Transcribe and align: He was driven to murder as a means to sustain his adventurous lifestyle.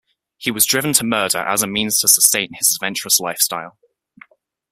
He 0.39 0.49
was 0.49 0.65
driven 0.65 0.93
to 0.93 1.03
murder 1.03 1.37
as 1.37 1.61
a 1.61 1.67
means 1.67 1.99
to 1.99 2.07
sustain 2.07 2.53
his 2.53 2.73
adventurous 2.75 3.19
lifestyle. 3.19 3.77